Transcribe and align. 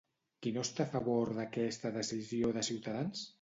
Qui 0.45 0.53
no 0.53 0.63
està 0.67 0.85
a 0.87 0.89
favor 0.93 1.33
d'aquesta 1.41 1.93
decisió 1.99 2.51
de 2.59 2.65
Ciutadans? 2.71 3.25